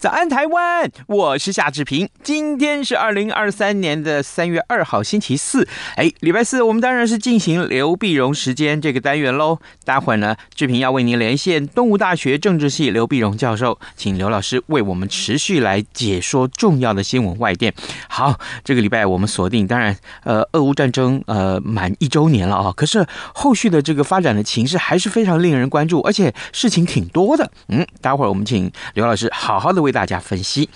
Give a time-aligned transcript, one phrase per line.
[0.00, 0.90] 早安，台湾！
[1.08, 2.08] 我是夏志平。
[2.22, 5.68] 今天是二零二三年的三月二号，星期四。
[5.94, 9.58] 哎，礼拜四，我们当然是进行刘碧荣时间这个单元喽。
[9.84, 17.74] 待会儿呢，志平要为您连线东吴大学政治系刘碧荣教授，请刘老师为我们持续来解说重要的新闻外电。
[18.08, 22.72] 好，这个礼拜我们锁定，当然，呃，俄乌战争呃满一周年了啊。
[22.74, 27.52] 可是后续的这个发展的情势还是非常令人关注，而且事情挺多的。
[27.68, 29.89] 嗯，待会儿我们请刘老师好好的为。
[29.90, 30.68] 为大家分析，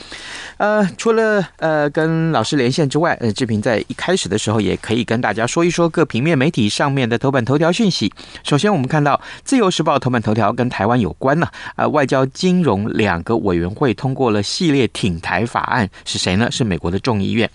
[0.57, 8.13] 呃，除了呃跟老师连线之外，呃，志平在一开始的时候也可以跟大家说一说各平面媒体上面的头版头条讯息。
[8.43, 16.51] 首先，我们看到《自由时报》头版头条跟台湾有关呢，呃，外交、金融两个委员会通过了系列挺台法案，是谁呢？
[16.51, 17.49] 是美国的众议院，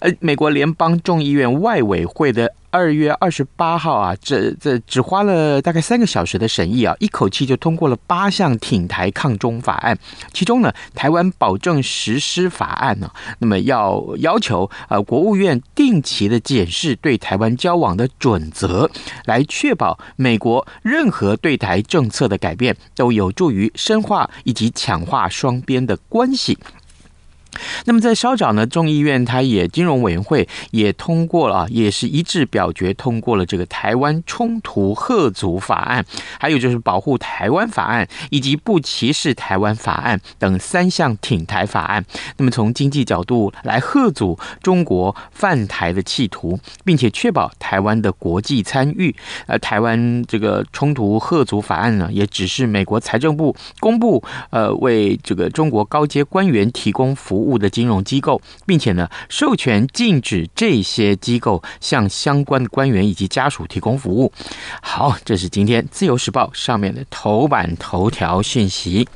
[0.00, 2.52] 呃，美国联邦众议院外委会的。
[2.74, 9.96] 二月二十八号啊，这这只花了大概三个小时的审议啊，一口气就通过了八项挺台抗中法案。
[10.32, 13.08] 其中呢，台湾保证实施法案呢，
[13.38, 18.90] 那么要要求呃国务院定期的检视对台湾交往的准则，
[19.24, 26.58] 来确保美国任何对台政策的改变都有助于深化以及强化双边的关系。
[27.84, 36.04] 那么在稍早呢，众议院它也金融委员会也通过了啊，也是一致表决通过了这个台湾冲突贺阻法案，
[36.40, 42.04] 还有就是保护台湾法案以及不歧视台湾法案等三项挺台法案。
[42.38, 49.14] 那么从经济角度来贺阻中国犯台的企图，并且确保台湾的国际参与。
[49.46, 57.43] 呃，台湾这个冲突贺阻法案呢，也只是美国财政部公布，呃，为这个中国高阶官员提供服务。
[57.44, 64.32] 务的金融机构，并且呢，授权禁止这些机构向相关的官员以及家属提供服务。
[64.82, 69.06] 好，这是今天《自由时报》上面的头版头条讯息。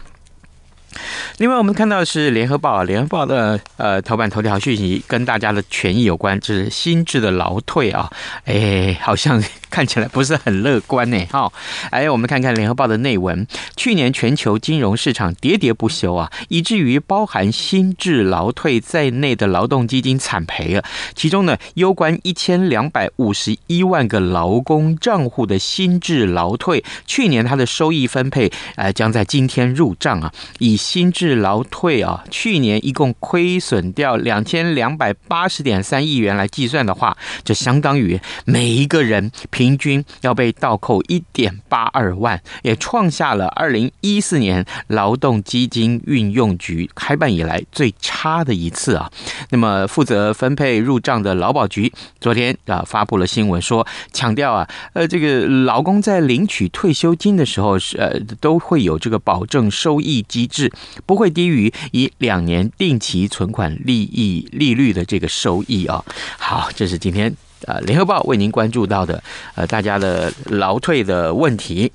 [1.38, 8.10] 另外，我们看到的是联合报，联合报的呃头版头条讯息跟大家的权益有关，就是心智的劳退啊，
[8.44, 11.26] 哎，好像看起来不是很乐观呢。
[11.30, 11.52] 哈，
[11.90, 13.46] 哎，我们看看联合报的内文，
[13.76, 20.82] 去年全球金融市场喋喋不休啊，以至于包含心智劳退在内的劳动基金惨赔了。
[21.14, 49.10] 其中呢，攸关一千两百五十一万个劳工账户的心智劳退，去年它的收益分配呃将在今天入账啊，以新制劳退啊，去年一共亏损掉两千两百八十点三亿元来计算的话，这相当于每一个人平均要被倒扣一点八二万，也创下了二零一四年劳动基金运用局开办以来最差的一次啊。
[49.50, 60.67] 那么负责分配入账的劳保局昨天啊发布了新闻说，强调啊，呃，这个劳工在领取退休金的时候是呃都会有这个保证收益机制。
[61.06, 66.04] 不会低于以两年定期存款利益利率的这个收益啊。
[66.38, 67.34] 好，这是今天
[67.66, 69.22] 呃联合报为您关注到的
[69.54, 71.92] 呃大家的劳退的问题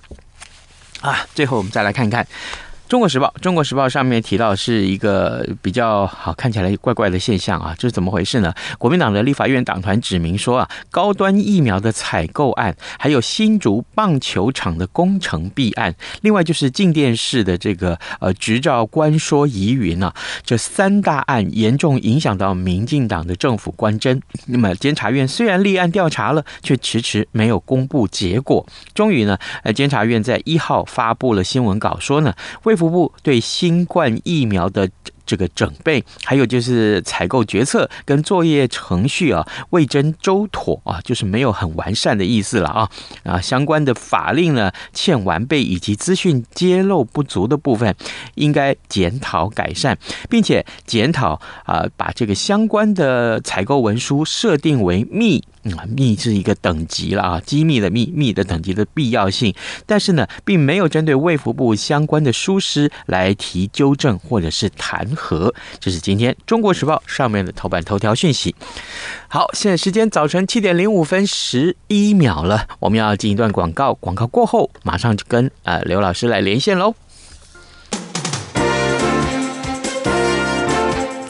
[1.02, 1.26] 啊。
[1.34, 2.28] 最后我们再来看看。
[2.94, 8.54] 中国时报，中国时报上面提到是一个比较好看起来怪怪的现象啊，这是怎么回事呢？
[8.78, 20.14] 国民党的立法院党团指明说啊，高端疫苗的采购案，还有新竹棒球场的工程弊案，另外就是静电视的这个呃执照官说疑云啊，
[20.46, 24.22] 这三大案严重影响到民进党的政府观侦。
[24.46, 28.64] 那么监察院虽然立案调查了，却迟迟没有公布结果。
[28.94, 32.32] 终于呢，呃，监察院在一号发布了新闻稿，说呢，
[32.66, 34.90] 为福部对新冠疫苗的
[35.26, 42.90] 这个准备，还有就是采购决策跟作业程序啊，未臻周妥啊，就是没有很完善的意思了啊
[43.24, 47.96] 啊，相关的法令呢欠完备，以及资讯揭露不足的部分，
[48.36, 49.98] 应该检讨改善，
[50.30, 55.42] 并且检讨啊，把这个相关的采购文书设定为密。
[55.64, 59.54] 嗯，密是一个等级了啊，机密的密，密的等级的必要性，
[59.86, 65.54] 但是呢，并没有针对卫福部相关的疏失来提纠正或者是弹劾。
[65.80, 68.56] 这是今天《中国时报》上面的头版头条讯息。
[69.28, 76.94] 好，现在时间早晨七点零五分十一秒了，我们要进一段广告，广告过后马上就跟呃刘老师来连线喽。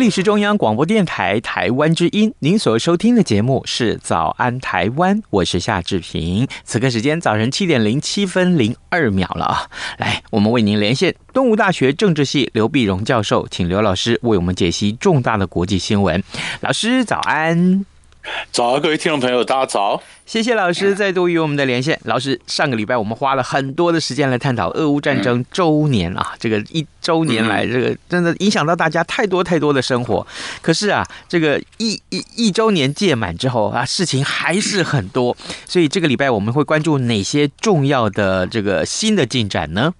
[0.00, 6.48] 历史中央广播电台台湾之音，您所收听的节目是《早安台湾》，我是夏志平。
[6.64, 9.68] 此刻时间早晨七点零七分零二秒了啊！
[9.98, 16.24] 来，我们为您连线东吴大学政治系刘碧荣教授，请刘老师为我们解析重大的国际新闻。
[16.62, 17.84] 老师早安。
[18.52, 20.02] 早，各位听众朋友，大家早！
[20.26, 21.98] 谢谢老师再度与我们的连线。
[22.04, 30.26] 老师，上个礼拜我们花了很多的时间来探讨俄乌战争周年啊，这个一周年来，这个真的影响到大家太多太多的生活。
[30.60, 35.36] 可是啊，这个一一一周年届满之后啊，事情还是很多。
[35.66, 39.94] 所以这个礼拜我们会关注哪些重要的这个新的进展呢？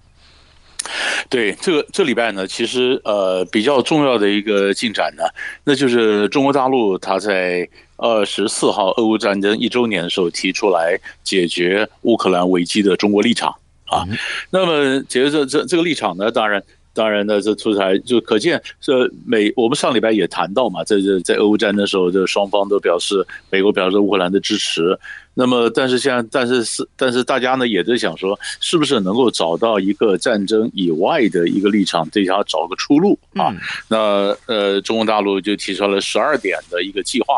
[1.29, 5.23] 对，这个这礼拜呢，其实呃比较重要的一个进展呢，
[5.63, 7.67] 那就是中国大陆它在。
[8.03, 13.55] 二十四号，俄乌战争一周年的时候提出来解决乌克兰危机的中国立场
[13.85, 14.01] 啊，
[14.49, 24.99] 那么解决这这这个立场呢，当然当然呢，这出台就可见这美我们上礼拜也谈到嘛，在这在俄乌战争的时候，这双方都表示美国表示乌克兰的支持，
[25.33, 33.55] 那么但是现在但是是但是大家呢也在想说，是不是能够找到一个战争以外的一个立场，对他找个出路啊？
[33.87, 37.35] 那呃，中国大陆就提出了十二点的一个计划。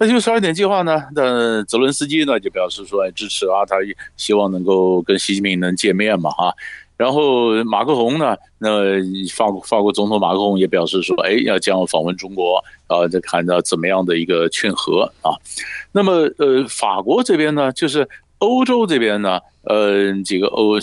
[0.00, 1.02] 那就十二点计划呢？
[1.12, 3.76] 那泽伦斯基呢就表示说哎支持啊，他
[4.16, 6.54] 希望能够跟习近平能见面嘛哈。
[6.98, 8.68] 然后马克宏呢，那
[9.34, 15.32] 法国法国总统马克宏也表示说，哎要将访问中国啊，再看到怎么样的一个劝和啊。
[15.92, 18.06] 那么呃，法国这边呢，就是
[18.38, 20.78] 欧洲这边呢，呃几个欧。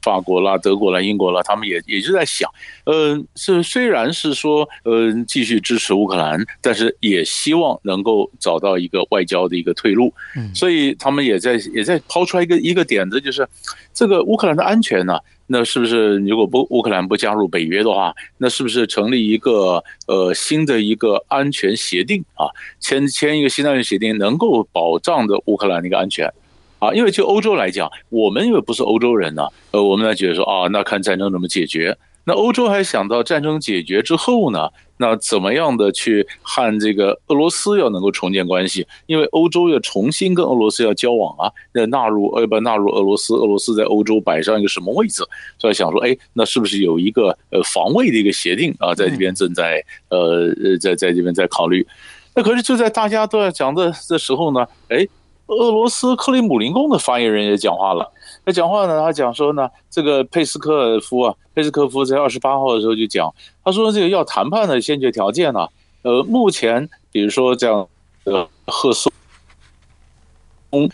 [0.00, 2.48] 法国啦、德国啦、英国啦，他们也也就在想，
[2.84, 10.14] 呃，是虽然是说，呃，继续支持乌克兰，但是也希望能够找到一个外交的一个退路。
[10.36, 13.46] 嗯，所以他们也在也在抛出来一个一个点子，就是
[13.92, 15.18] 这个乌克兰的安全呢，
[15.50, 22.46] 那是不是如果不乌克兰不加入北约的话，那是不是成立一个呃新的一个安全协定啊？
[22.78, 26.32] 签签一个新的安全协定，能够保障的乌克兰的一个安全。
[26.78, 31.96] 啊，因为就欧洲来讲，我们又不是欧洲人呢，呃，我们呢觉得说啊，那看战争怎么解决。
[32.28, 34.68] 那欧洲还想到战争解决之后呢，
[34.98, 38.86] 那怎么样的去和这个俄罗斯要能够重建关系？
[39.06, 45.22] 因为欧洲要重新跟俄罗斯要交往啊，要纳入呃不纳入俄罗斯，俄罗斯在欧洲摆上一个什么位置？
[45.58, 51.86] 所以想说，哎，那是不是有一个呃防卫的一个协定啊，在这边正在呃呃在在这边在考虑。
[52.34, 55.08] 那可是就在大家都在讲的这时候呢，哎。
[55.48, 58.10] 俄罗斯克里姆林宫的发言人也讲话了。
[58.44, 65.66] 他讲话呢，他讲说呢，这个佩斯科夫啊，佩斯科夫在二十八号的时候就讲，他说这个要谈判的先决条件呢，
[66.02, 67.86] 呃，目前比如说这样，
[68.24, 69.10] 呃，赫松、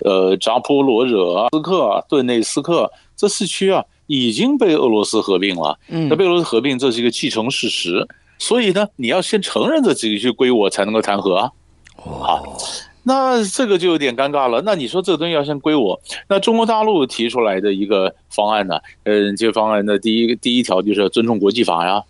[0.04, 5.78] 呃，扎波罗热、斯克、顿内斯克这四区啊，已经被俄罗斯合并了。
[5.88, 8.06] 嗯，那被俄罗斯合并，这是一个既成事实。
[8.38, 11.50] 所以呢，你要先承认这几个区归我，才能够谈和啊。
[11.96, 12.42] 啊。
[13.04, 14.62] 那这个就有点尴尬了。
[14.64, 18.80] 那你说这个东西要先归我，那中国大陆提出来的一个方案呢？
[19.04, 22.02] 嗯，这个方案的第一第一条就是尊重国际法呀，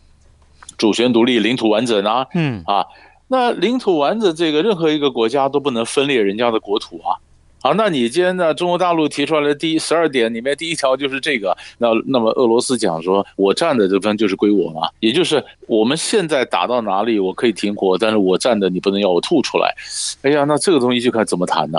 [0.79, 2.87] 主权独立、领土完整啊，嗯啊，
[3.29, 7.19] 那领土完整这个任何一个国家都不能分裂人家的国土啊。
[7.65, 8.53] 好，那你今天呢？
[8.53, 11.57] 中国大陆提出来的第十二点里面第一条就是这个。
[11.79, 19.75] 那那么俄罗斯讲说，我占的这分就是归我嘛，也就是我们现在打到哪里，我可以停火，但是我占的你不能要我吐出来。
[20.21, 21.79] 哎呀，那这个东西就看怎么谈呢？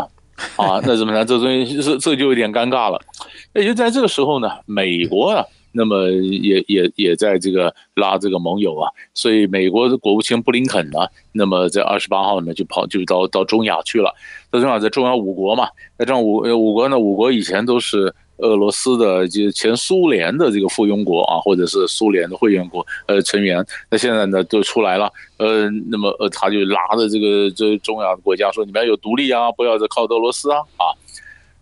[0.56, 1.24] 啊，那怎么谈？
[1.24, 3.00] 这东西这这就有点尴尬了。
[3.54, 5.46] 也就在这个时候呢，美国啊。
[5.76, 11.00] 那么也也也在这个拉这个盟友啊，所以美国的国务卿布林肯呢，
[11.34, 14.16] 那么在二十八号呢就跑就到到中亚去了，
[14.50, 15.68] 到中亚在中亚五国嘛，
[15.98, 30.96] 在这五五国呢，五国以前都是俄罗斯的，就前苏联的这个附庸国啊，或者是苏联的会员国呃成员，那现在呢都出来了，呃，那么呃他就拉着这个这中亚的国家说，你们要有独立啊，不要再靠俄罗斯啊啊。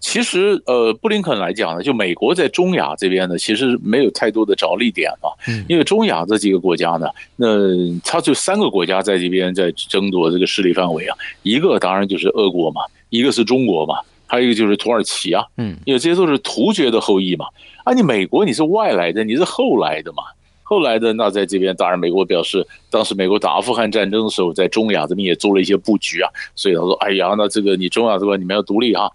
[0.03, 5.31] 其实，呃，布林肯来讲呢，就美国在中亚这边呢，其实没有太多的着力点啊。
[5.69, 7.07] 因为中亚这几个国家呢，
[7.37, 7.47] 那
[8.03, 11.17] 它就三个国家在这边在争夺这个势力范围啊。
[11.41, 13.95] 一个当然就是俄国嘛，一个是中国嘛，
[14.27, 15.45] 还有一个就是土耳其啊。
[15.55, 17.45] 嗯，因为这些都是突厥的后裔嘛。
[17.85, 20.21] 啊，你美国你是外来的，你是后来的嘛。
[20.63, 26.29] 后来的那在这边，当然美国表示，当时美国打阿富汗战争的时候，在中亚这边也做了一些布局啊。
[26.55, 29.09] 所以他说，哎呀，那这个你中亚这边你们要独立哈。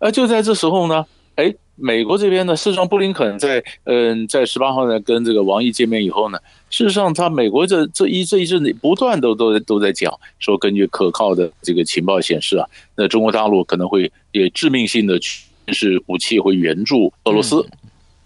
[0.00, 6.38] 那就在这时候呢，哎，美国这边呢，事实上布林肯在嗯，在十八号呢跟这个王毅见面以后呢，
[6.70, 17.64] 事实上他美国这这一这一阵子不断都都都在讲说，根据可靠的这个情报显示啊，那中国大陆可能会也致命性的军事武器会援助俄罗斯，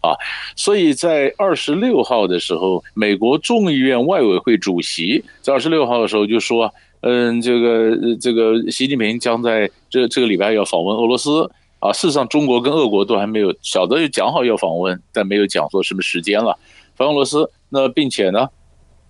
[0.02, 0.12] 啊，
[0.56, 6.70] 所以在二十六号的时候，美国众议院外委会主席在二十六号的时候就说，
[7.00, 11.50] 嗯，这个这个习近平将在这这个礼拜要访问俄罗斯。
[11.80, 16.58] 啊，事实上，中国跟俄国都还没有晓得就讲好要访问，但没有讲说什么时间了。
[16.97, 18.49] 访问俄罗斯，那并且呢，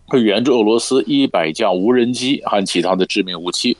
[0.06, 3.75] 会援助俄罗斯一百架无人机和其他的致命武器。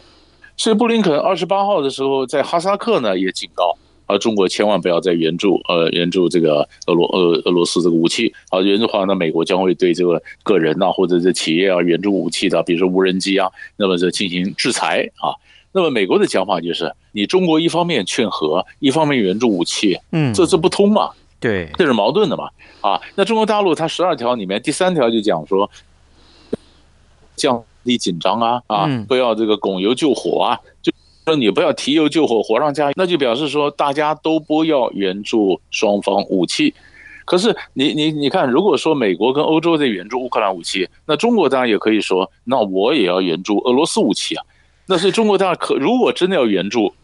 [0.57, 3.77] 所以，布林肯二十八号的时候在哈萨克呢也警告
[4.07, 15.37] 啊，中国千万不要再援助呃援助这个俄罗俄俄罗斯这个武器啊，援助的话，那美国将会对这个个人呐或者是企业啊援助武器的，比如说无人机啊，那么就进行制裁啊。
[15.73, 21.11] 那么美国的讲法就是，你中国一方面劝和，一方面援助武器，嗯，这这不通嘛？
[21.39, 22.49] 对，这是矛盾的嘛？
[22.81, 25.71] 啊，那中国大陆它十二条里面第三条就讲说，
[27.37, 30.91] 降低紧张啊啊，不要这个拱油救火啊，就
[31.27, 36.75] 说你不要提油救火，火上加油，那就表示说大家都不要援助双方武器。
[37.25, 44.43] 可是你你你看，如果说美国跟欧洲在援助乌克兰武器，那中国当然也可以说，那我也要援助俄罗斯武器啊。
[44.89, 46.95] 那所以中国大可，如果真的要援助，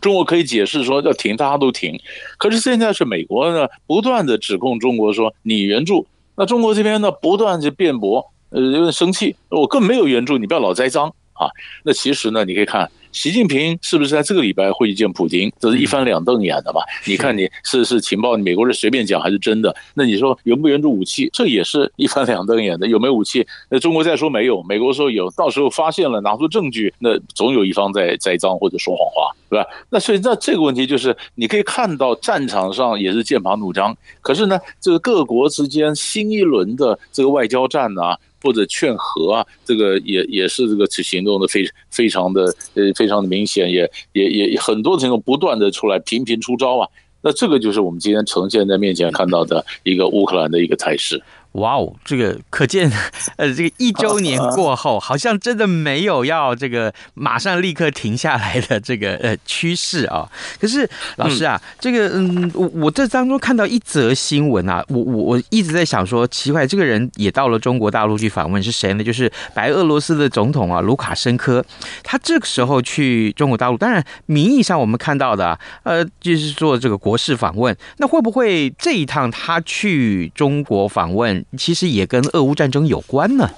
[0.00, 2.00] 中国可以解释说要停，大家都停。
[2.38, 11.46] 可是现在是美国呢，不断的指控中国说你援助，那中国这边呢不断的辩驳，呃，有点生气，我根本没有援助，你不要老栽赃啊。
[11.82, 12.90] 那其实呢，你可以看。
[13.12, 15.48] 习近平是不是在这个礼拜会去见普京？
[15.60, 16.80] 这是一翻两瞪眼的嘛？
[17.06, 19.72] 你看你是是情报，美国人随便讲还是真的？
[19.94, 21.30] 那你说援不援助武器？
[21.32, 22.88] 这也是一翻两瞪眼的。
[22.88, 23.46] 有没有武器？
[23.68, 29.68] 那中国再说没有，美国说有，到时候发现了拿出证据，那总有一方在栽赃或者说谎话，对吧？
[29.90, 38.18] 那所以那这个问题就是，你可以看到战场上也是剑拔弩张，可是呢，这个各国之间新一轮的这个外交战啊。
[38.44, 46.86] 或者劝和啊，这个也也是这个行动的非非常的呃非常的明显，也也也很多情况不断的出来频频出招啊，
[47.22, 51.20] 那这个就是我们今天呈现在面前看到的一个乌克兰的一个态势。
[51.54, 52.90] 哇哦，这个可见，
[53.38, 60.28] 呃，这个一周年过后，好像真的没有要这个马上立刻停下来的这个呃趋势啊。
[60.60, 69.04] 可是老师啊，这个嗯，我我这当中看到一则新闻啊，我我我一直在想说，奇怪，这个人也到了中国大陆去访问是谁呢？
[69.04, 71.64] 就是白俄罗斯的总统啊，卢卡申科。
[72.02, 77.76] 他这个时候去中国大陆，当然名义上我们看到的，呃，就是做这个国事访问。
[77.98, 81.43] 那会不会这一趟他去中国访问？
[81.56, 83.50] 其实也跟俄乌战争有关呢。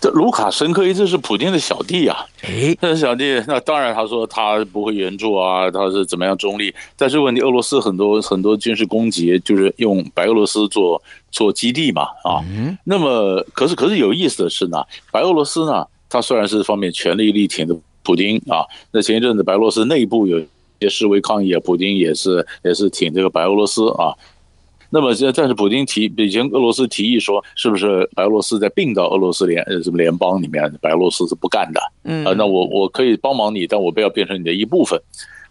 [0.00, 6.74] 这卢卡申科一直是普京的小弟啊，哎，他 是小弟，那当然他说他不会援助啊，他是怎么样中立。
[6.96, 11.00] 但是问题，俄罗斯很多很多军事攻击就是用白俄罗斯做
[11.30, 12.42] 做基地嘛，啊，
[12.82, 20.40] 那么可是可是有意思的是呢，白俄罗斯呢，他虽然是方面全力力挺的普京啊，那前一阵子白俄罗斯内部有
[20.80, 24.10] 些示威抗议啊，普京也是也是挺这个白俄罗斯啊。
[24.94, 31.80] 那么这但是普京提以前俄罗斯提议说，是不是白俄罗斯在并到俄罗斯联呃什么联邦里面，白俄罗斯是不干的。
[32.04, 35.00] 嗯啊，那我我可以帮忙你，但我不要变成你的一部分。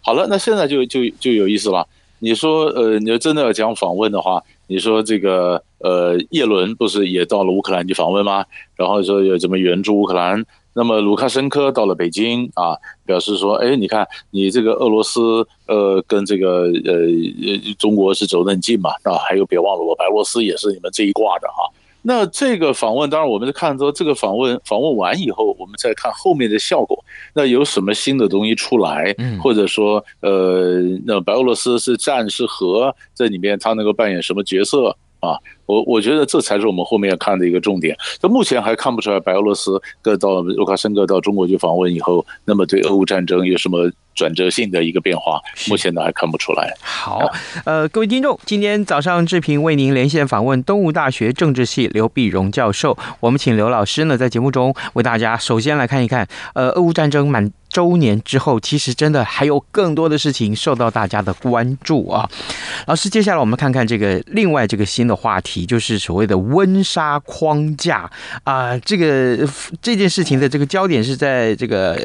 [0.00, 1.84] 好了，那现在就就就有意思了。
[2.20, 8.44] 你说呃，你要真的要讲访问的话，你说这个呃，叶伦不是也到了乌克兰去访问吗？
[8.76, 10.44] 然后说有怎么援助乌克兰？
[10.74, 21.70] 那么卢卡申科到了北京啊，表示说，哎，你看你这个俄罗斯，呃，跟这个呃呃中国是走得很近嘛，啊，还有别忘了我白罗斯也是你们这一挂的哈。
[22.04, 26.98] 那这个访问，当然我们是看说这个访问访问完以后，我们再看后面的效果，
[27.32, 34.96] 那有什么新的东西出来，或者说，呃，那白俄罗斯是战是和，这里面他能够扮演什么角色？
[35.22, 37.96] 啊，我我觉得这才是我们后面要看的一个重点。
[38.20, 45.40] 那目前还看不出来白俄罗斯各到卢卡申科到中国去访问以后，那么对俄乌战争有什么转折性的一个变化？
[45.68, 46.74] 目前呢还看不出来。
[46.80, 47.20] 好，
[47.64, 62.28] 呃，各位听众，今天早上志平为您连线访问东吴大学政治系刘必荣教授，我们请刘老师呢在节目中为大家首先来看一看，呃，俄乌战争满周年之后，其实真的还有更多的事情受到大家的关注啊。
[62.86, 68.10] 老师，接下来我们看看这个另外这个新的话题，就是所谓的温莎框架
[68.44, 68.78] 啊。
[68.78, 69.48] 这个
[69.80, 71.98] 这件事情的这个焦点是在这个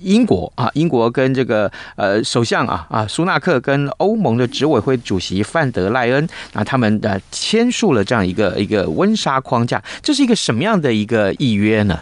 [0.00, 12.00] 英国啊，英国跟这个呃首相啊啊苏纳克跟欧盟的执委会主席范德赖恩啊，他们呃签署了这样一个一个温莎框架，这是一个什么样的一个议约呢？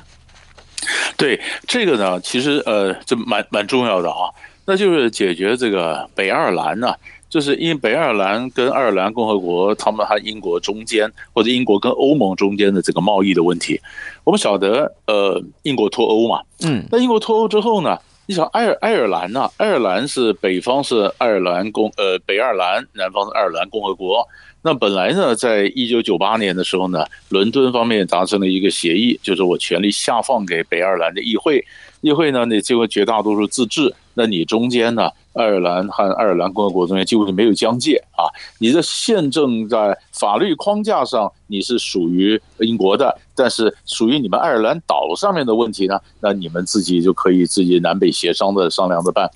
[1.16, 4.30] 对这个呢，其实呃，这蛮蛮重要的啊，
[4.66, 6.94] 那就是解决这个北爱尔兰呢，
[7.28, 13.80] 就是因为北爱尔兰跟爱尔兰共和国，他们和英国中间，或者英国跟欧盟中间的这个贸易的问题。
[14.24, 24.26] 我们晓得，呃，英国脱欧嘛，嗯，那英国脱欧之后呢，你想爱尔爱尔兰呢，爱尔兰是北方是爱尔兰共呃北爱尔兰，南方是爱尔兰共和国。
[24.62, 31.64] 那本来呢，在一九九八年的时候呢，伦敦方面达成了一个协议，就是我权力下放给北爱尔兰的议会，
[32.02, 38.26] 议会呢，你这个绝大多数自治，那你中间呢，爱尔兰和爱尔兰共和国中间几乎是没有疆界啊，
[38.58, 49.30] 你的宪政在法律框架上你是属于英国的，但是属于你们爱尔兰岛上面的问题呢，那你们自己就可以自己南北协商的商量着办。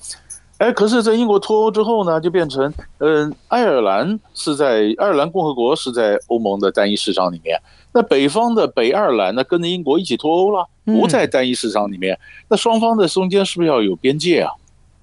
[0.58, 7.60] 哎，可是，在英国脱欧之后呢，就变成，嗯，爱尔兰是在爱尔兰共和国是在欧盟的单一市场里面，
[7.96, 14.52] 那北方的北爱尔兰呢，跟着英国一起脱欧了，不在单一市场里面，那双方的中间是不是要有边界啊？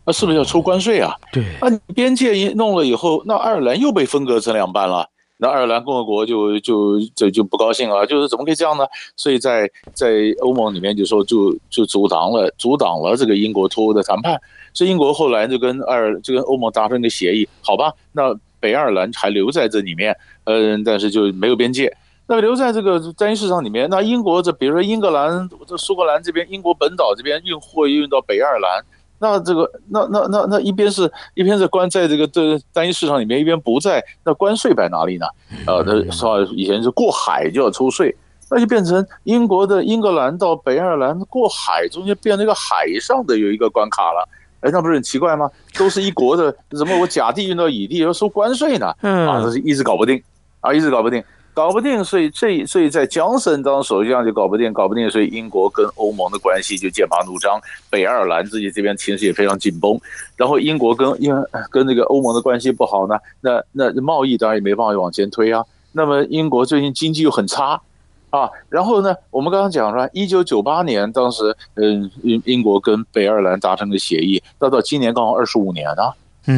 [0.06, 1.16] 那是不是要抽关税啊？
[1.32, 8.86] 对，那边界一弄了以后，那爱尔兰又被分割成两半了，那爱尔兰共和国就就就就不高兴了，就是怎么可以这样呢？
[9.16, 14.40] 所以在在欧盟里面就说就就阻挡了阻挡了这个英国脱欧的谈判。
[14.72, 17.92] 所以英国后来就跟爱尔就跟欧盟达成一个协议，好吧？
[18.12, 21.92] 那北爱尔兰还留在这里面，嗯，但是就没有边界。
[22.34, 28.84] 那么留在这个单一市场里面，那英国这比如说英格兰、这苏格兰这边，英国本岛这边运货运到北爱尔兰，
[29.20, 35.28] 那这个那那那那一边是一边是关在这个这个单一市场里面，一边不在，那关税摆哪里呢？
[35.68, 38.16] 呃，那说以前是过海就要抽税，
[38.50, 44.28] 那就变成英国的英格兰到北爱尔兰过海中间变成一个海上的有一个关卡了。
[44.62, 45.48] 哎，那不是很奇怪吗？
[45.78, 48.92] 都是一国的，怎么我甲地运到乙地要收关税呢？
[49.02, 50.20] 嗯，啊，这是一直搞不定，
[50.62, 60.00] 啊，一直搞不定，搞不定，所以这所以在江森当首相就搞不定，搞不定，所以英国跟欧盟的关系就剑拔弩张，北爱尔兰自己这边情绪也非常紧绷，
[60.36, 61.34] 然后英国跟英
[61.70, 65.64] 跟那个欧盟的关系不好呢，那那贸易当然也没办法往前推啊。
[65.92, 67.82] 那么英国最近经济又很差。
[68.30, 76.12] 啊，然后呢，我们刚刚讲了，一九九八年当时，嗯，英英国跟北爱尔兰达成的协议，到到今年刚好二十五年啊，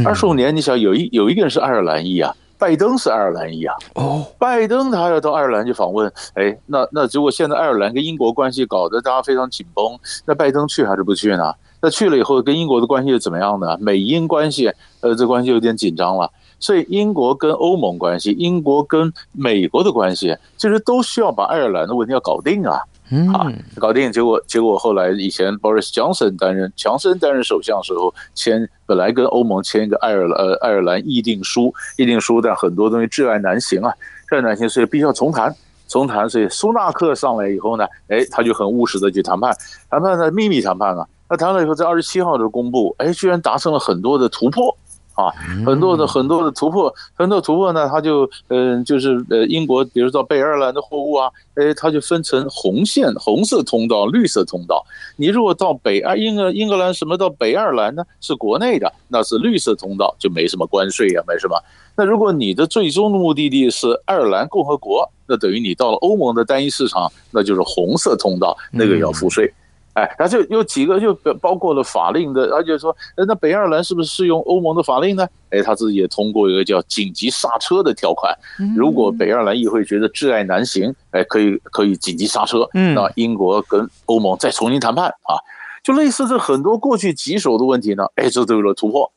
[0.05, 2.33] 二十五年，你想有一有一个人是爱尔兰裔啊，
[2.65, 11.53] 拜登是爱尔兰裔啊，哦，拜登他要到爱尔兰去访问，哎，那那如果现在爱尔兰跟英国关系搞得大家非常紧绷，那拜登去还是不去呢？
[11.79, 13.77] 那去了以后跟英国的关系又怎么样呢？
[13.79, 16.27] 美英关系，呃，这关系有点紧张了。
[16.59, 22.81] 所以英国跟欧盟关系，英国跟美国的关系，其实都需要把爱尔兰的问题要搞定啊，
[23.31, 23.47] 好，
[23.79, 24.11] 搞定。
[24.11, 33.93] 结果结果后来以前 Boris Johnson 担任强森担任首相的时候，签本来跟欧盟签一个爱尔呃爱尔兰议定书，议定书，但很多东西窒碍难行啊，
[34.29, 35.55] 窒碍难行，所以必须要重谈，
[35.87, 36.27] 重谈。
[36.27, 39.55] 所以苏纳克上来以后呢，哎，他就很务实的去谈判，
[39.89, 44.75] 谈判呢秘密谈判啊，那谈了以后在二十七号就公布，哎，居然达成了很多的突破。
[45.15, 45.31] 啊，
[45.65, 54.85] 很多的很多的突破，很多突破呢，它就嗯、呃，就是呃，英国比如说北爱尔兰的货物啊，哎，它就分成红线、红色通道、绿色通道。
[55.15, 61.57] 你如果到北爱英格英格兰什么到北爱尔兰呢，是国内的，那是绿色通道，就没什么关税呀、啊，没什么。
[61.95, 69.51] 那如果你的最终的目的地是爱尔兰共和国，那等于你到了欧盟的单一市场，那就是红色通道，那个要付税。
[69.95, 75.25] 哎，然后就有几个就包括了法令的，而且说，那北爱尔兰是不是适用欧盟的法令呢？
[75.51, 78.37] 哎，他自己也通过一个叫紧急刹车的条款，
[78.75, 85.39] 如果北爱尔兰议会觉得挚爱难行，哎，可以可以紧急刹车，那英国跟欧盟再重新谈判啊，
[85.81, 89.09] 就类似这很多过去棘手的问题呢，哎，这都有了突破。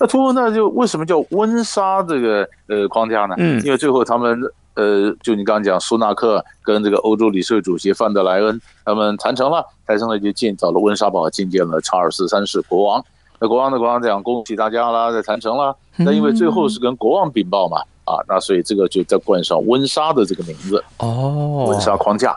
[0.00, 3.36] 那突破那就为什么叫温莎这个呃框架呢？
[3.38, 4.36] 嗯，因为最后他们。
[4.74, 13.04] 呃，就你刚刚讲，苏纳克跟这个欧洲理事会主席范德莱恩他们谈成了，谈成了就建造了温莎堡，觐见了查尔斯三世国王。
[13.38, 15.76] 那国王的国王讲恭喜大家啦，在谈成了。
[15.96, 22.36] 那因为最后是跟国王禀报嘛，啊，那所以这个就再冠上温莎的这个名字哦，温莎框架。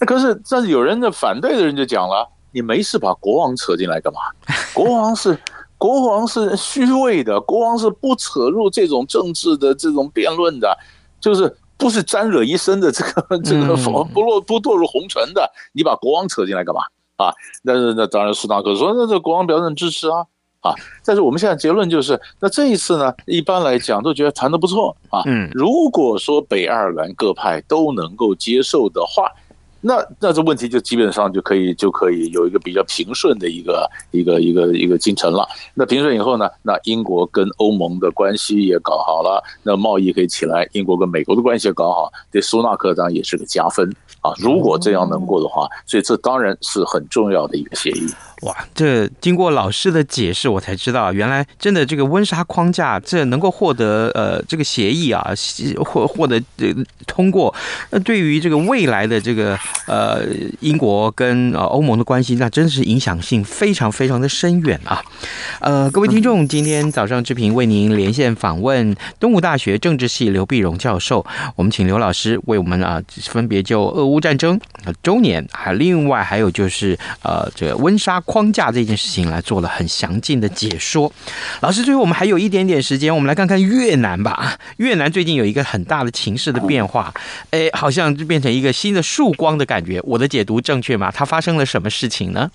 [0.00, 4.20] 那可是，但是有人的反对的人就讲了，你没事把国王扯进来干嘛？
[4.74, 5.38] 国王是
[5.78, 10.76] 国王是虚伪的，国王是不扯入这种政治的这种辩论的，
[11.20, 11.56] 就是。
[11.76, 13.76] 不是沾惹一身的这个 这个
[14.12, 16.80] 不落不堕入红尘的，你把国王扯进来干嘛
[17.16, 17.32] 啊？
[17.62, 20.26] 那那当然，苏纳克说，那这国王表示支持啊
[20.60, 20.74] 啊！
[21.04, 25.22] 但是我们现在结论就是，那这一次呢，一般来讲都觉得谈的不错啊。
[25.26, 29.30] 嗯，如果说北爱尔兰各派都能够接受的话。
[29.86, 35.46] 那那这问题就基本上就可以就可以有一个比较平顺的一个一个一个一个进程了。
[35.74, 43.88] 那平顺以后呢，那英国跟欧盟的关系也搞好了，那贸易可以起来，英国跟美国的关系也搞好，对苏纳克当然也是个加分
[44.22, 44.32] 啊。
[44.38, 48.08] 如果这样能过的话，所以这当然是很重要的一个协议。
[48.42, 55.32] 哇，这经过老师的解释，我才知道，原来真的这个温莎框架，这能够获得呃这个协议啊，
[55.82, 56.66] 获获得呃
[57.06, 57.54] 通过，
[57.88, 60.22] 那对于这个未来的这个呃
[60.60, 65.02] 英国跟呃欧盟的关系，那真是影响性非常非常的深远啊。
[65.60, 74.60] 呃，各位听众，今天早上志平为您连线访问东吴大学政治系刘碧荣教授，我们请刘老师为我们啊分别就俄乌战争
[75.02, 78.22] 周年，还另外还有就是呃这个温莎。
[78.26, 81.10] 框架这件事情来做了很详尽的解说。
[81.62, 84.58] 老师，最后我们还有一点点时间，我们来看看越南吧。
[84.76, 87.14] 越南最近有一个很大的情势的变化，
[87.50, 89.98] 哎，好像就变成一个新的曙光的感觉。
[90.02, 91.10] 我的解读正确吗？
[91.10, 92.50] 它发生了什么事情呢？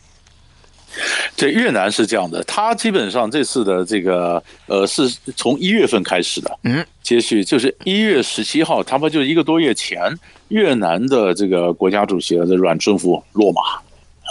[1.38, 10.14] 这越南是这样的，它基本上这次的这个呃，是从一月份开始的，嗯，接续就是一月十七号，差不多就一个多月前，
[10.50, 13.62] 越南的这个国家主席的阮春福落马。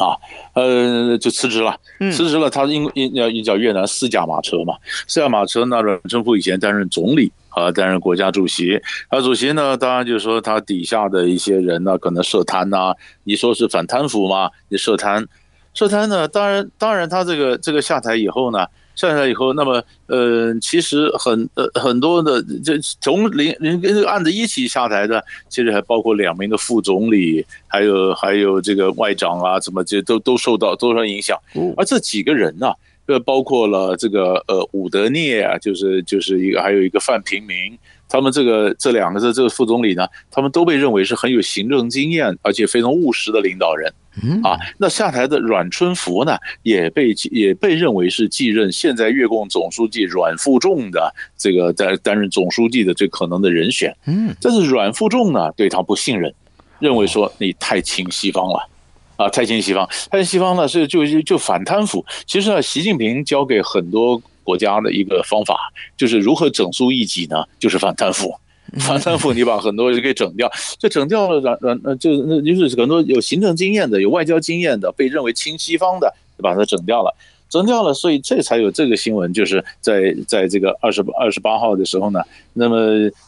[0.00, 0.16] 啊，
[0.54, 1.76] 呃，就辞职了，
[2.10, 2.48] 辞职了。
[2.48, 4.74] 他因因要叫越南四驾马车嘛，
[5.06, 5.64] 四驾马车。
[5.66, 8.80] 那阮春福以前担任总理啊，担任国家主席。
[9.08, 12.94] 啊，主席呢，当然就是说他底下的一些人呢，可能涉贪呐。
[13.24, 14.50] 你说是反贪腐嘛？
[14.70, 15.26] 你涉贪，
[15.74, 16.26] 涉贪呢？
[16.26, 18.66] 当然，当然，他这个这个下台以后呢。
[19.08, 31.38] 上来以后，那么呃，其实很呃很多的，这从零零跟这个案子一起下台的，其实还包括两名的副总理，还有还有这个外长啊，怎么这都都受到多少影响。
[31.76, 32.74] 而这几个人呢、啊，
[33.06, 43.92] 呃，包括了这个呃伍德涅啊，就是就是一个还有一个范平明，他们这个这两个这这个副总理呢，他们都被认为是很有行政经验而且非常务实的领导人。
[44.22, 53.96] 嗯啊，那下台的阮春福呢，也被也被认为是继任现在越共总书记阮富仲的这个担担任总书记的最可能的人选。
[54.06, 56.34] 嗯，但是阮富仲呢，对他不信任，
[56.78, 58.68] 认为说你太亲西方了，
[59.16, 62.04] 啊，太亲西方，太亲西方呢是就就就反贪腐。
[62.26, 65.56] 其实呢，习近平教给很多国家的一个方法，
[65.96, 68.34] 就是如何整肃异己呢，就是反贪腐。
[68.78, 77.14] 反贪腐，你把很多人给整掉，就整掉了，软软呃，就那就是很多有行政经验的、有外交经验的，被认为亲西方的，就把它整掉了，
[77.48, 82.20] 整掉了，所以这才有这个新闻，就是在在这个二十二十八号的时候呢，
[82.52, 82.76] 那么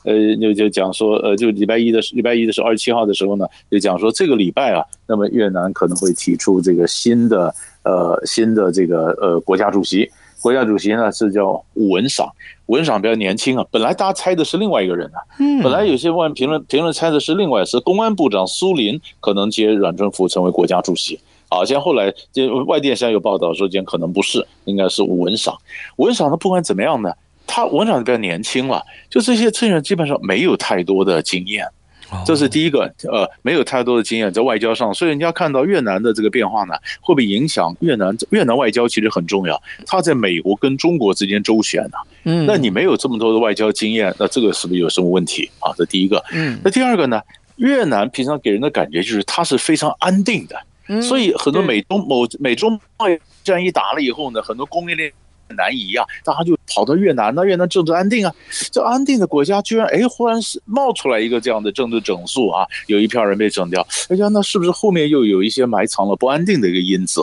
[0.04, 10.08] 呃就就讲说呃就礼拜一的礼拜一的时候二十七号的时候呢，就讲说这个礼拜啊，那么越南可能会提出这个新的呃新的这个呃国家主席。
[10.40, 12.28] 国家主席呢是叫武文赏，
[12.72, 13.64] 文赏比较年轻啊。
[13.70, 15.20] 本来大家猜的是另外一个人啊，
[15.62, 21.20] 本来有些外评论评论猜的是另外是公安部长苏林可能接阮春福成为国家主席。
[21.50, 25.54] 好像后来这外电现在有报道说，今天可能不是，应该是文赏。
[25.96, 27.12] 文赏他，不管怎么样呢，
[27.46, 31.66] 他文赏比较年轻了，就这些这些人基本上没有太多的经验
[32.24, 38.16] 这是第一个，呃，没有太多的经验在外交上，所以人家看到越南的这个变化呢，会不会影响越南？
[38.30, 41.98] 越南外交其实很重要，它在美国跟中国之间周旋呢。
[42.24, 45.72] 嗯，那你没有这么多的外交经验，那这个是不是有什么问题啊？
[45.76, 46.22] 这第一个。
[46.32, 47.20] 嗯，那第二个呢？
[47.56, 55.12] 越南平常给人的感觉就是它是非常安定的，所以很多美中某美中贸易战一打了以后呢，很多供应链。
[55.52, 58.34] 南移啊，大家就跑到越南，那越南政治安定啊，
[58.70, 67.22] 这安定的国家居然哎，忽然是冒出来一个这样的政治整肃啊，有一票人被整掉，哎呀，那是不是后面又有一些埋藏了不安定的一个因子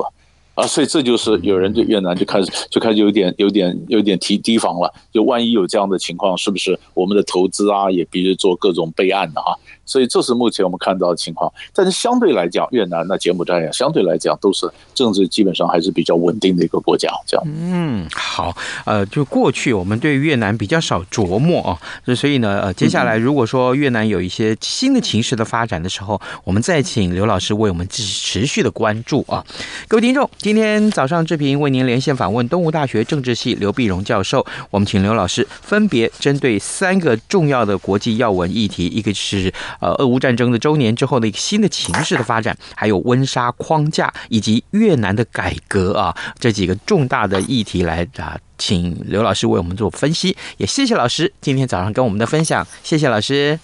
[0.56, 0.68] 啊？
[0.68, 9.56] 所以这就是有人对越南就开始就开始有点有点有点提提防了，就万一有这样的情况，是不是我们的投资啊也必须做各种备案的啊？
[9.90, 17.10] 所以这是目前我们看到的情况，但是相对来讲，越南那柬埔寨呀，相对来讲都是政治基本上还是比较稳定的一个国家。
[17.26, 29.44] 这样，嗯，好，呃，就过去我们对越南比较少琢磨啊，所以呢，呃，接下来如果说越南有一些新的情势的发展的时候，我们再请刘老师为我们继续持续的关注啊。
[29.88, 39.52] 各位听众，今天早上志平为您连线访问东吴大学政治系刘碧荣教授，我们请刘老师分别针对三个重要的国际要闻议题，一个是。
[39.80, 50.36] 呃，俄乌战争的周年之后的一个新的情势的发展，还有温莎框架以及越南的改革啊，这几个重大的议题来啊，请刘老师为我们做分析。
[50.58, 53.60] 也谢谢老师今天早上跟我们的分享，谢谢老师，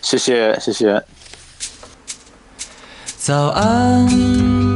[0.00, 1.02] 谢谢谢谢。
[3.18, 4.06] 早安，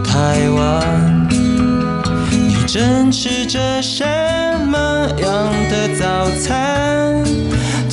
[0.03, 4.05] 台湾，你正吃着什
[4.67, 7.00] 么样的早餐？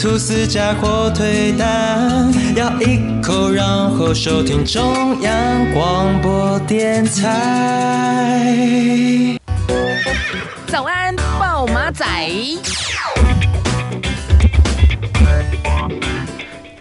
[0.08, 5.34] 吐司加火腿蛋，咬一口，然后收听中央
[5.74, 8.48] 广播电台。
[10.68, 12.06] 早安，暴马仔。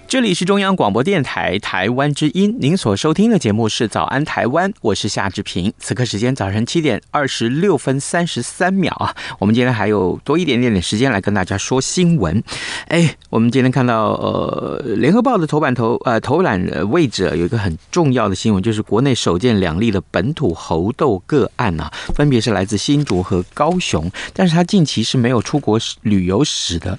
[0.08, 5.72] 这里是中央广播电台台湾之音，您所收听的节目是《早安台湾》，我是夏志平。
[5.80, 12.40] 此刻时间早晨七点二十六分三十三秒啊，我们今天还有多一点点点时间来跟大家说新闻。
[12.86, 26.96] 哎，我们今天看到呃，《联合报》的头版头呃头版位置有一个很重要的新闻，就是国内首见两例的本土猴痘个案啊，分别是来自新竹和高雄，但是他近期是没有出国旅游史的。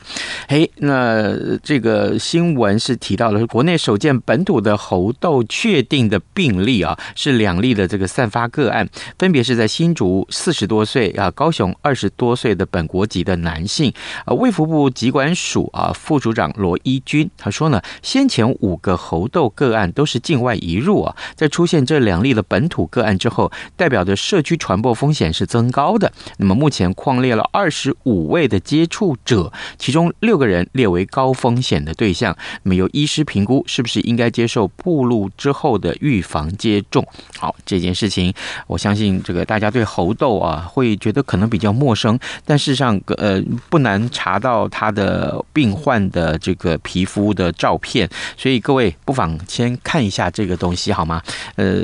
[0.48, 2.98] 哎，那这个新闻是。
[3.08, 13.94] 提到了国内首见本土的猴痘确定的病例啊，是两例的这个散发个案，分别是在新竹四十多岁啊，高雄二十多岁的本国籍的男性
[14.26, 14.34] 啊。
[14.34, 26.12] 卫福部疾管署啊副署长罗一军他说呢，先前五个猴痘个案都是境外移入啊，在出现这两例的本土个案之后，代表着社区传播风险是增高的。
[26.40, 37.06] 那么目前匡列了二十五位的接触者，其中六个人列为高风险的对象，那么医师评估是不是应该接受暴露之后的预防接种？
[37.38, 38.34] 好，这件事情，
[38.68, 51.22] 我相信这个大家对猴痘啊会觉得可能比较陌生，但事实上，呃，不难查到他的病患的这个皮肤的照片，所以各位不妨先看一下这个东西好吗？
[51.56, 51.84] 呃，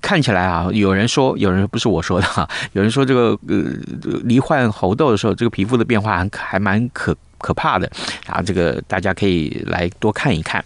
[0.00, 7.16] 看起来啊，有人说，有人不是我说的哈，有人说这个呃，罹患猴痘的时候，这个皮肤的变化还还蛮可。
[7.38, 7.90] 可怕的
[8.26, 8.42] 啊！
[8.42, 10.64] 这个大家可以来多看一看。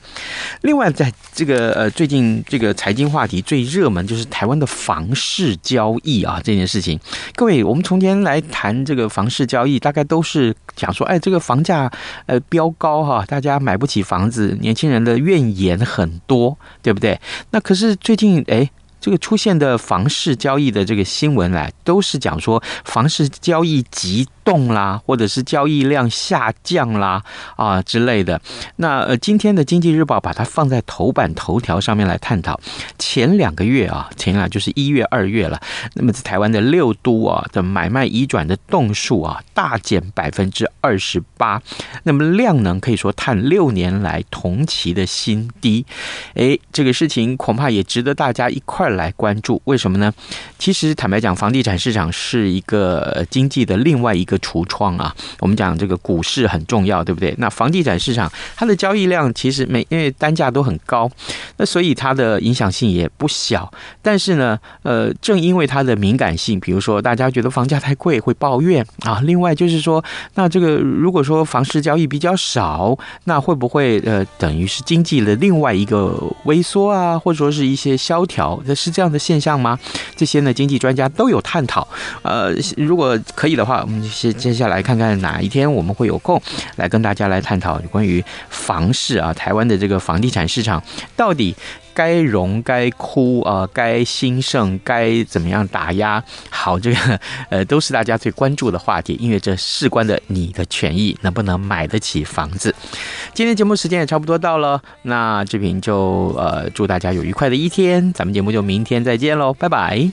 [0.63, 6.99] 另外，在这个呃最近这个财经话题最热门就是台湾的房市交易啊这件事情。
[7.35, 11.91] 各位，我们从前来谈这个房市交易，大概都是讲说，哎，这个房价
[12.27, 17.21] 呃飙高哈，大家买不起房子，年轻人的怨言很多，对不对？
[17.51, 18.71] 那可是最近哎。
[19.05, 27.23] 这个出现的房市交易的这个新闻来，都是讲说房市交易急动啦，或者是交易量下降啦
[27.57, 28.41] 啊之类的。
[28.77, 32.61] 那呃，今天的经济日报把它放在头版头条上面来探讨。
[32.99, 35.61] 前两个月啊，前两就是一月、二月了。
[35.95, 41.61] 那么在台湾的六都啊的买卖移转的栋数啊大减百分之二十八，
[42.05, 45.85] 那么量能可以说探六年来同期的新低。
[46.35, 48.93] 哎，这个事情恐怕也值得大家一块。
[48.93, 50.13] 来关注，为什么呢？
[50.59, 55.15] 其实坦白讲，房地产市场是一个经济的另外一个橱窗啊。
[55.41, 57.35] 我们讲这个股市很重要，对不对？
[57.39, 61.11] 那房地产市场它的交易量其实每因为单价都很高，
[61.57, 63.73] 那所以它的影响性也不小。
[64.01, 69.21] 但是呢，呃，正因为它的敏感性，比如说大家觉得房价太贵会抱怨啊。
[69.25, 70.03] 另外就是说，
[70.35, 76.17] 那这个如果说房市交易比较少，那会不会呃等于是经济的另外一个
[76.47, 78.61] 萎缩啊，或者说是一些萧条？
[78.67, 79.79] 这是这样的现象吗？
[80.17, 81.87] 这些呢，经济专家都有探讨。
[82.23, 86.41] 呃，如果可以的话，我们接接下来看看哪一天我们会有空
[86.77, 90.83] 来跟大家来探讨关于房市啊，台湾的这个房地产市场
[91.17, 91.57] 到底。
[91.95, 96.25] 该荣该枯啊，该兴盛该怎么样打压？
[96.49, 102.75] 好，这个 呃都是大家最关注的话题，因为这事关的你的权益，能不能买得起房子？
[103.35, 110.11] 今天节目时间也差不多到了，那志平就呃祝大家有愉快的一天，咱们节目就明天再见喽，拜拜。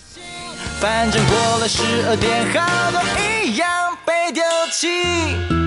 [0.82, 3.39] 反正过了十二点，好多一样
[4.06, 5.59] 被丢弃。